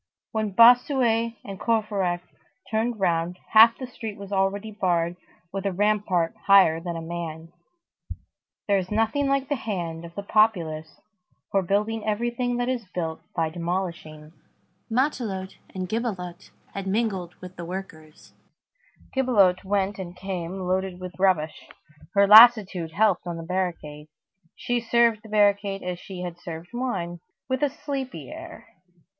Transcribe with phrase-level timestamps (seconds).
[0.31, 2.21] When Bossuet and Courfeyrac
[2.71, 5.15] turned round, half the street was already barred
[5.53, 7.53] with a rampart higher than a man.
[8.67, 10.99] There is nothing like the hand of the populace
[11.51, 14.31] for building everything that is built by demolishing.
[14.89, 18.33] Matelote and Gibelotte had mingled with the workers.
[19.15, 21.69] Gibelotte went and came loaded with rubbish.
[22.15, 24.07] Her lassitude helped on the barricade.
[24.55, 28.67] She served the barricade as she would have served wine, with a sleepy air.